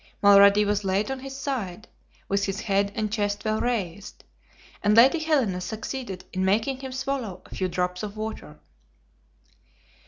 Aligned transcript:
Mulrady 0.23 0.65
was 0.65 0.83
laid 0.83 1.11
on 1.11 1.19
his 1.19 1.37
side, 1.37 1.87
with 2.27 2.45
his 2.45 2.61
head 2.61 2.91
and 2.95 3.13
chest 3.13 3.45
well 3.45 3.61
raised, 3.61 4.23
and 4.81 4.97
Lady 4.97 5.19
Helena 5.19 5.61
succeeded 5.61 6.25
in 6.33 6.43
making 6.43 6.79
him 6.79 6.91
swallow 6.91 7.43
a 7.45 7.53
few 7.53 7.67
drops 7.67 8.01
of 8.01 8.17
water. 8.17 8.59